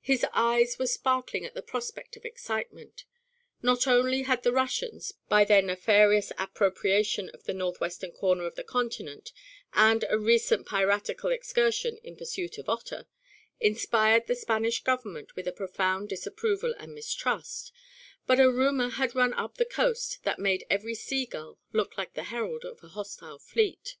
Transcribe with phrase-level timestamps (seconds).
[0.00, 3.04] His eyes were sparkling at the prospect of excitement;
[3.60, 8.62] not only had the Russians, by their nefarious appropriation of the northwestern corner of the
[8.62, 9.32] continent
[9.72, 13.08] and a recent piratical excursion in pursuit of otter,
[13.58, 17.72] inspired the Spanish Government with a profound disapproval and mistrust,
[18.28, 22.14] but a rumor had run up the coast that made every sea gull look like
[22.14, 23.96] the herald of a hostile fleet.